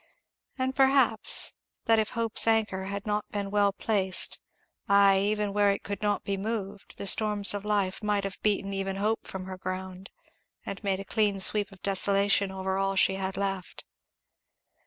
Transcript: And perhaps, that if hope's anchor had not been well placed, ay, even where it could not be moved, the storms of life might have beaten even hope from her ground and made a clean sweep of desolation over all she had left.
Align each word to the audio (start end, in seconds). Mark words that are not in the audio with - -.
And 0.57 0.75
perhaps, 0.75 1.53
that 1.85 1.99
if 1.99 2.09
hope's 2.17 2.47
anchor 2.47 2.85
had 2.85 3.05
not 3.05 3.23
been 3.29 3.51
well 3.51 3.71
placed, 3.71 4.39
ay, 4.89 5.19
even 5.19 5.53
where 5.53 5.69
it 5.69 5.83
could 5.83 6.01
not 6.01 6.23
be 6.23 6.37
moved, 6.37 6.97
the 6.97 7.05
storms 7.05 7.53
of 7.53 7.63
life 7.65 8.01
might 8.01 8.23
have 8.23 8.41
beaten 8.41 8.73
even 8.73 8.95
hope 8.95 9.27
from 9.27 9.45
her 9.45 9.59
ground 9.59 10.09
and 10.65 10.83
made 10.83 10.99
a 10.99 11.05
clean 11.05 11.39
sweep 11.39 11.71
of 11.71 11.83
desolation 11.83 12.51
over 12.51 12.79
all 12.79 12.95
she 12.95 13.13
had 13.13 13.37
left. 13.37 13.85